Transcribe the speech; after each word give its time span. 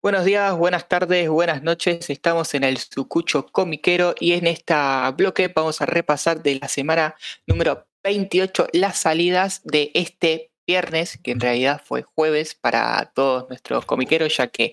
Buenos 0.00 0.24
días, 0.24 0.56
buenas 0.56 0.86
tardes, 0.86 1.28
buenas 1.28 1.64
noches. 1.64 2.08
Estamos 2.08 2.54
en 2.54 2.62
el 2.62 2.78
Sucucho 2.78 3.46
Comiquero 3.48 4.14
y 4.20 4.34
en 4.34 4.46
esta 4.46 5.10
bloque 5.10 5.48
vamos 5.48 5.80
a 5.80 5.86
repasar 5.86 6.40
de 6.40 6.54
la 6.54 6.68
semana 6.68 7.16
número 7.48 7.84
28 8.04 8.68
las 8.74 8.96
salidas 8.96 9.60
de 9.64 9.90
este 9.94 10.52
viernes, 10.68 11.18
que 11.20 11.32
en 11.32 11.40
realidad 11.40 11.82
fue 11.84 12.02
jueves 12.02 12.54
para 12.54 13.10
todos 13.12 13.48
nuestros 13.48 13.86
comiqueros, 13.86 14.36
ya 14.36 14.46
que 14.46 14.72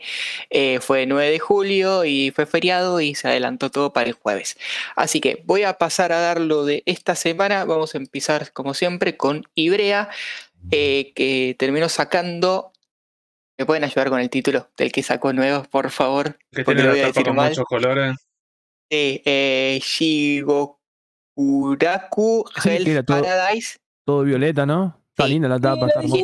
eh, 0.51 0.79
fue 0.79 1.07
9 1.07 1.31
de 1.31 1.39
julio 1.39 2.05
y 2.05 2.29
fue 2.29 2.45
feriado 2.45 3.01
y 3.01 3.15
se 3.15 3.27
adelantó 3.27 3.71
todo 3.71 3.93
para 3.93 4.07
el 4.07 4.13
jueves. 4.13 4.57
Así 4.95 5.21
que 5.21 5.41
voy 5.45 5.63
a 5.63 5.79
pasar 5.79 6.11
a 6.11 6.19
dar 6.19 6.39
lo 6.39 6.65
de 6.65 6.83
esta 6.85 7.15
semana. 7.15 7.65
Vamos 7.65 7.95
a 7.95 7.97
empezar, 7.97 8.51
como 8.53 8.75
siempre, 8.75 9.17
con 9.17 9.43
Ibrea, 9.55 10.09
eh, 10.69 11.13
que 11.15 11.55
terminó 11.57 11.89
sacando 11.89 12.73
¿Me 13.57 13.65
pueden 13.65 13.83
ayudar 13.85 14.09
con 14.09 14.19
el 14.19 14.29
título 14.29 14.69
del 14.77 14.91
que 14.91 15.01
sacó 15.03 15.31
nuevo, 15.33 15.63
por 15.63 15.89
favor? 15.89 16.37
Que 16.51 16.63
tiene 16.63 16.83
la 16.83 17.11
tapa 17.13 17.23
con 17.23 17.35
muchos 17.35 17.65
colores. 17.65 18.15
Sí, 18.91 19.21
eh, 19.25 19.79
Shigokuraku 19.81 20.75
Hell 22.63 23.03
todo, 23.05 23.23
Paradise. 23.23 23.77
Todo 24.05 24.23
violeta, 24.23 24.65
¿no? 24.65 25.01
Está 25.09 25.23
Sí. 25.25 25.29
linda 25.29 25.47
la 25.47 25.59
tapa, 25.59 25.87
está 25.87 26.01
hermosa. 26.01 26.23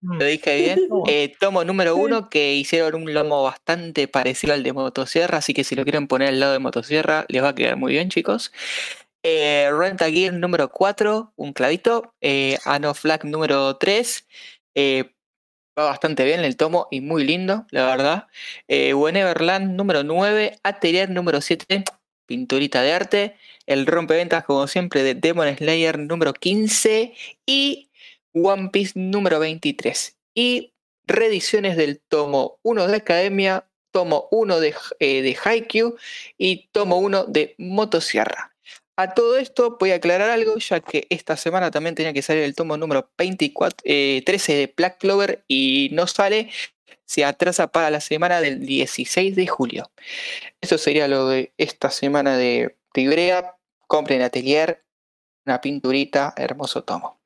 Lo 0.00 0.24
dije 0.24 0.56
bien. 0.56 0.80
Eh, 1.08 1.32
tomo 1.38 1.64
número 1.64 1.94
uno, 1.96 2.28
que 2.28 2.54
hicieron 2.54 3.00
un 3.02 3.14
lomo 3.14 3.42
bastante 3.44 4.08
parecido 4.08 4.52
al 4.54 4.62
de 4.64 4.72
Motosierra, 4.72 5.38
así 5.38 5.54
que 5.54 5.64
si 5.64 5.76
lo 5.76 5.84
quieren 5.84 6.08
poner 6.08 6.28
al 6.28 6.40
lado 6.40 6.52
de 6.52 6.58
Motosierra, 6.58 7.24
les 7.28 7.42
va 7.42 7.50
a 7.50 7.54
quedar 7.54 7.76
muy 7.76 7.92
bien, 7.92 8.08
chicos. 8.10 8.52
Eh, 9.22 9.70
Renta 9.72 10.10
Gear 10.10 10.34
número 10.34 10.68
4, 10.70 11.32
un 11.36 11.52
clavito. 11.52 12.12
Eh, 12.20 12.58
Ano 12.64 12.92
Flag 12.94 13.24
número 13.24 13.76
3. 13.76 14.26
Eh, 14.74 15.12
va 15.78 15.84
bastante 15.84 16.24
bien 16.24 16.40
el 16.40 16.56
tomo 16.56 16.88
y 16.90 17.00
muy 17.00 17.24
lindo, 17.24 17.66
la 17.70 17.86
verdad. 17.86 18.26
Eh, 18.68 18.94
Wheneverland 18.94 19.74
número 19.76 20.04
9. 20.04 20.58
Atelier 20.62 21.10
número 21.10 21.40
7, 21.40 21.84
pinturita 22.26 22.82
de 22.82 22.92
arte. 22.92 23.36
El 23.66 23.86
rompeventas, 23.86 24.44
como 24.44 24.66
siempre, 24.66 25.02
de 25.02 25.14
Demon 25.14 25.54
Slayer 25.56 25.98
número 25.98 26.32
15. 26.34 27.14
Y 27.46 27.90
One 28.34 28.70
Piece 28.70 28.92
número 28.98 29.38
23. 29.38 30.16
Y 30.34 30.74
reediciones 31.06 31.76
del 31.76 32.00
tomo 32.00 32.58
1 32.62 32.86
de 32.88 32.96
Academia, 32.96 33.66
tomo 33.92 34.28
1 34.30 34.60
de, 34.60 34.74
eh, 35.00 35.22
de 35.22 35.36
Haikyuu 35.42 35.96
y 36.38 36.68
tomo 36.72 36.98
1 36.98 37.24
de 37.24 37.54
Motosierra. 37.58 38.51
A 38.96 39.14
todo 39.14 39.38
esto 39.38 39.78
voy 39.80 39.92
a 39.92 39.96
aclarar 39.96 40.28
algo, 40.28 40.56
ya 40.58 40.80
que 40.80 41.06
esta 41.08 41.36
semana 41.36 41.70
también 41.70 41.94
tenía 41.94 42.12
que 42.12 42.20
salir 42.20 42.42
el 42.42 42.54
tomo 42.54 42.76
número 42.76 43.10
24, 43.16 43.78
eh, 43.84 44.22
13 44.26 44.54
de 44.54 44.74
Black 44.76 44.98
Clover 44.98 45.44
y 45.48 45.88
no 45.92 46.06
sale, 46.06 46.50
se 47.06 47.24
atrasa 47.24 47.68
para 47.68 47.90
la 47.90 48.00
semana 48.00 48.40
del 48.40 48.66
16 48.66 49.34
de 49.34 49.46
julio. 49.46 49.90
Eso 50.60 50.76
sería 50.76 51.08
lo 51.08 51.28
de 51.28 51.52
esta 51.56 51.90
semana 51.90 52.36
de 52.36 52.76
Tibrea. 52.92 53.56
Compren 53.86 54.22
Atelier, 54.22 54.84
una 55.46 55.60
pinturita, 55.60 56.34
hermoso 56.36 56.84
tomo. 56.84 57.20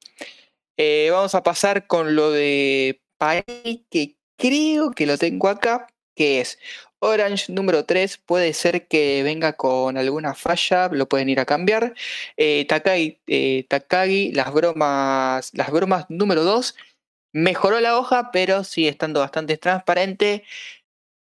Eh, 0.76 1.08
vamos 1.10 1.34
a 1.34 1.42
pasar 1.42 1.86
con 1.86 2.16
lo 2.16 2.30
de 2.30 3.02
Panini, 3.18 3.86
que 3.90 4.16
creo 4.36 4.90
que 4.90 5.06
lo 5.06 5.18
tengo 5.18 5.48
acá, 5.48 5.86
que 6.14 6.40
es 6.40 6.58
Orange 7.00 7.52
número 7.52 7.84
3. 7.84 8.18
Puede 8.18 8.52
ser 8.52 8.86
que 8.88 9.22
venga 9.22 9.54
con 9.54 9.96
alguna 9.96 10.34
falla, 10.34 10.88
lo 10.88 11.08
pueden 11.08 11.28
ir 11.28 11.40
a 11.40 11.44
cambiar. 11.46 11.94
Eh, 12.36 12.66
Takagi, 12.68 13.18
eh, 13.26 13.64
Takagi, 13.68 14.32
las 14.32 14.52
bromas, 14.52 15.50
las 15.54 15.70
bromas 15.70 16.06
número 16.08 16.44
2. 16.44 16.76
Mejoró 17.32 17.80
la 17.80 17.98
hoja, 17.98 18.30
pero 18.32 18.64
sigue 18.64 18.88
estando 18.88 19.20
bastante 19.20 19.58
transparente. 19.58 20.44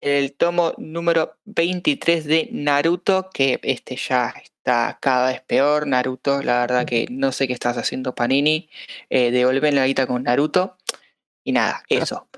El 0.00 0.32
tomo 0.34 0.74
número 0.78 1.36
23 1.44 2.24
de 2.24 2.48
Naruto, 2.52 3.30
que 3.30 3.58
este 3.62 3.96
ya 3.96 4.32
está 4.42 4.98
cada 5.00 5.28
vez 5.30 5.42
peor. 5.42 5.86
Naruto, 5.86 6.42
la 6.42 6.60
verdad 6.60 6.86
que 6.86 7.06
no 7.10 7.32
sé 7.32 7.46
qué 7.48 7.52
estás 7.52 7.76
haciendo, 7.76 8.14
Panini. 8.14 8.70
Eh, 9.10 9.30
devuelven 9.30 9.74
la 9.74 9.86
guita 9.86 10.06
con 10.06 10.22
Naruto. 10.24 10.76
Y 11.44 11.52
nada, 11.52 11.82
eso. 11.88 12.28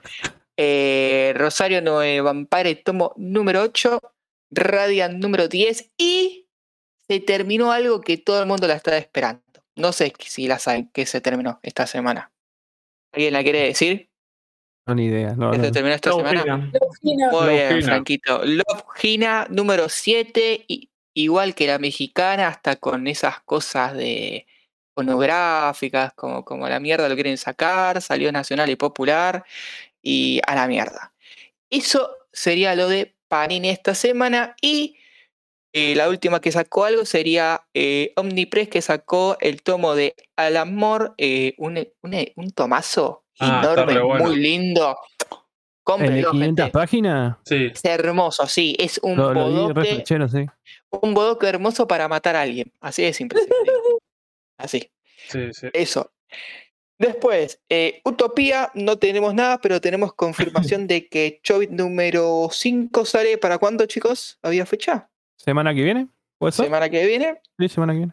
Eh, 0.62 1.32
Rosario 1.37 1.81
no, 1.81 1.97
Vampire, 2.22 2.75
tomo 2.76 3.15
número 3.16 3.62
8. 3.62 3.98
Radiant 4.50 5.15
número 5.19 5.48
10. 5.48 5.91
Y 5.97 6.48
se 7.09 7.21
terminó 7.21 7.72
algo 7.72 8.03
que 8.03 8.19
todo 8.19 8.41
el 8.41 8.47
mundo 8.47 8.66
la 8.66 8.75
estaba 8.75 8.99
esperando. 8.99 9.41
No 9.76 9.93
sé 9.93 10.12
si 10.19 10.47
la 10.49 10.59
saben 10.59 10.91
que 10.93 11.06
se 11.06 11.22
terminó 11.22 11.60
esta 11.62 11.87
semana. 11.87 12.31
¿Alguien 13.12 13.32
la 13.32 13.43
quiere 13.43 13.60
decir? 13.62 14.10
No, 14.87 14.94
ni 14.94 15.06
idea. 15.06 15.34
No, 15.34 15.50
¿Que 15.50 15.59
no. 15.59 15.65
se 15.65 15.70
terminó 15.72 15.94
esta 15.94 16.12
semana? 16.12 16.56
Muy 17.03 17.16
Love 17.16 17.49
bien, 17.49 17.76
Hina. 17.78 17.87
Franquito. 17.87 18.44
Love 18.44 18.84
Hina 19.03 19.47
número 19.49 19.88
7, 19.88 20.65
y- 20.69 20.91
igual 21.15 21.54
que 21.54 21.69
la 21.69 21.78
mexicana, 21.78 22.49
hasta 22.49 22.76
con 22.76 23.06
esas 23.06 23.41
cosas 23.41 23.94
de 23.94 24.47
pornográficas, 24.94 26.12
como, 26.15 26.44
como 26.44 26.69
la 26.69 26.81
mierda 26.81 27.09
lo 27.09 27.15
quieren 27.15 27.38
sacar, 27.38 28.03
salió 28.03 28.31
nacional 28.32 28.69
y 28.69 28.76
popular, 28.76 29.44
y 30.03 30.41
a 30.47 30.55
la 30.55 30.66
mierda. 30.66 31.12
Eso 31.71 32.11
sería 32.33 32.75
lo 32.75 32.88
de 32.88 33.16
Panini 33.28 33.69
esta 33.71 33.94
semana, 33.94 34.55
y 34.61 34.97
eh, 35.72 35.94
la 35.94 36.09
última 36.09 36.41
que 36.41 36.50
sacó 36.50 36.84
algo 36.84 37.05
sería 37.05 37.62
eh, 37.75 38.12
Omnipress, 38.16 38.69
que 38.69 38.83
sacó 38.83 39.37
el 39.41 39.62
tomo 39.62 39.94
de 39.94 40.16
Al 40.37 40.56
Amor, 40.56 41.15
eh, 41.16 41.55
un, 41.59 41.78
un- 42.03 42.27
un 42.37 42.50
tomazo 42.50 43.25
Ah, 43.38 43.61
enorme, 43.62 43.99
bueno. 44.00 44.25
muy 44.27 44.37
lindo. 44.37 44.91
¿El 44.91 45.28
de 45.28 45.37
Cómprenlo, 45.83 46.31
500 46.32 46.65
gente. 46.65 46.72
páginas? 46.72 47.37
Sí, 47.44 47.67
Es 47.72 47.84
hermoso, 47.84 48.47
sí, 48.47 48.77
es 48.78 48.99
un 49.03 49.17
Lo, 49.17 49.28
sí. 50.28 50.44
un 50.91 51.15
bodoque 51.15 51.47
hermoso 51.49 51.87
para 51.88 52.06
matar 52.06 52.37
a 52.37 52.43
alguien. 52.43 52.71
Así 52.81 53.03
de 53.03 53.12
simple. 53.12 53.41
se 53.41 53.49
lo 53.49 53.62
digo. 53.62 53.99
Así, 54.59 54.91
sí, 55.28 55.53
sí. 55.53 55.69
eso. 55.72 56.12
Después, 57.00 57.62
eh, 57.71 58.03
Utopía, 58.05 58.71
no 58.75 58.99
tenemos 58.99 59.33
nada, 59.33 59.59
pero 59.62 59.81
tenemos 59.81 60.12
confirmación 60.12 60.87
de 60.87 61.09
que 61.09 61.41
Chobit 61.43 61.71
número 61.71 62.50
5 62.53 63.06
sale 63.06 63.38
para 63.38 63.56
cuándo, 63.56 63.87
chicos? 63.87 64.38
¿Había 64.43 64.66
fecha? 64.66 65.09
¿Semana 65.37 65.75
que 65.75 65.83
viene? 65.83 66.09
¿Puede 66.37 66.53
ser? 66.53 66.66
Semana 66.66 66.91
que 66.91 67.06
viene. 67.06 67.41
Sí, 67.59 67.71
semana 67.71 67.94
que 67.94 67.99
viene. 68.00 68.12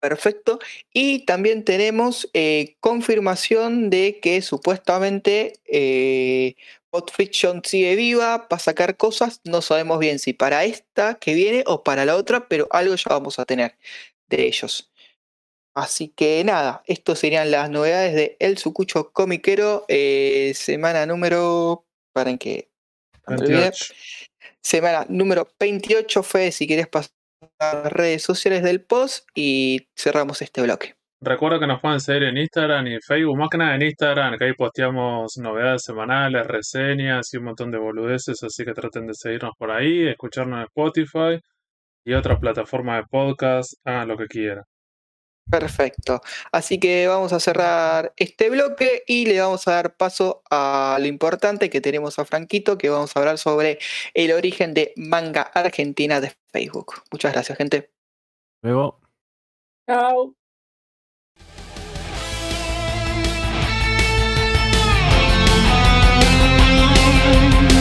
Perfecto. 0.00 0.60
Y 0.94 1.26
también 1.26 1.62
tenemos 1.62 2.30
eh, 2.32 2.76
confirmación 2.80 3.90
de 3.90 4.18
que 4.22 4.40
supuestamente 4.40 5.60
eh, 5.66 6.54
Podfiction 6.88 7.60
sigue 7.62 7.96
viva 7.96 8.48
para 8.48 8.58
sacar 8.58 8.96
cosas. 8.96 9.42
No 9.44 9.60
sabemos 9.60 9.98
bien 9.98 10.18
si 10.18 10.32
para 10.32 10.64
esta 10.64 11.16
que 11.16 11.34
viene 11.34 11.64
o 11.66 11.82
para 11.82 12.06
la 12.06 12.16
otra, 12.16 12.48
pero 12.48 12.66
algo 12.70 12.94
ya 12.94 13.10
vamos 13.10 13.38
a 13.38 13.44
tener 13.44 13.76
de 14.28 14.46
ellos. 14.46 14.90
Así 15.74 16.08
que 16.08 16.42
nada, 16.44 16.82
estos 16.86 17.18
serían 17.18 17.50
las 17.50 17.70
novedades 17.70 18.14
de 18.14 18.36
El 18.40 18.58
Sucucho 18.58 19.10
Comiquero, 19.12 19.84
eh, 19.88 20.52
semana 20.54 21.06
número. 21.06 21.86
Paren 22.12 22.38
que. 22.38 22.68
no 23.26 23.36
me 23.36 23.42
olvidé. 23.42 23.60
28. 23.60 23.94
Semana 24.62 25.06
número 25.08 25.48
28 25.58 26.22
fue 26.22 26.52
si 26.52 26.66
querés 26.66 26.88
pasar 26.88 27.12
a 27.58 27.74
las 27.74 27.92
redes 27.92 28.22
sociales 28.22 28.62
del 28.62 28.82
post 28.82 29.26
y 29.34 29.88
cerramos 29.96 30.42
este 30.42 30.62
bloque. 30.62 30.94
Recuerda 31.24 31.60
que 31.60 31.68
nos 31.68 31.80
pueden 31.80 32.00
seguir 32.00 32.24
en 32.24 32.36
Instagram 32.36 32.86
y 32.88 32.94
en 32.94 33.00
Facebook, 33.00 33.38
más 33.38 33.48
que 33.48 33.56
nada 33.56 33.76
en 33.76 33.82
Instagram, 33.82 34.36
que 34.36 34.44
ahí 34.46 34.54
posteamos 34.54 35.36
novedades 35.38 35.82
semanales, 35.84 36.46
reseñas 36.48 37.32
y 37.32 37.36
un 37.36 37.44
montón 37.44 37.70
de 37.70 37.78
boludeces, 37.78 38.42
así 38.42 38.64
que 38.64 38.72
traten 38.72 39.06
de 39.06 39.14
seguirnos 39.14 39.52
por 39.56 39.70
ahí, 39.70 40.08
escucharnos 40.08 40.58
en 40.58 40.64
Spotify 40.64 41.40
y 42.04 42.14
otras 42.14 42.40
plataformas 42.40 43.02
de 43.02 43.06
podcast, 43.08 43.74
hagan 43.84 44.08
lo 44.08 44.16
que 44.16 44.26
quieran. 44.26 44.64
Perfecto. 45.50 46.22
Así 46.50 46.78
que 46.78 47.06
vamos 47.08 47.32
a 47.32 47.40
cerrar 47.40 48.12
este 48.16 48.48
bloque 48.48 49.02
y 49.06 49.26
le 49.26 49.40
vamos 49.40 49.68
a 49.68 49.72
dar 49.72 49.96
paso 49.96 50.42
a 50.50 50.96
lo 51.00 51.06
importante 51.06 51.68
que 51.68 51.80
tenemos 51.80 52.18
a 52.18 52.24
Franquito, 52.24 52.78
que 52.78 52.88
vamos 52.88 53.14
a 53.14 53.18
hablar 53.18 53.38
sobre 53.38 53.78
el 54.14 54.32
origen 54.32 54.72
de 54.72 54.92
Manga 54.96 55.42
Argentina 55.42 56.20
de 56.20 56.32
Facebook. 56.52 57.02
Muchas 57.10 57.32
gracias, 57.32 57.58
gente. 57.58 57.90
Luego. 58.62 59.00
Chao. 59.86 60.34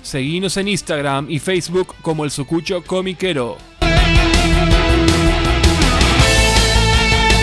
Seguinos 0.03 0.57
en 0.57 0.67
Instagram 0.67 1.27
y 1.29 1.39
Facebook 1.39 1.95
como 2.01 2.25
el 2.25 2.31
Sucucho 2.31 2.83
Comiquero. 2.83 3.70